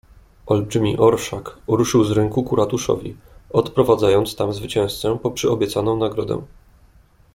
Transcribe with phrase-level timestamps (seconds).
[0.45, 3.15] "Olbrzymi orszak ruszył z rynku ku ratuszowi,
[3.49, 6.41] odprowadzając tam zwycięzcę po przyobiecaną nagrodę."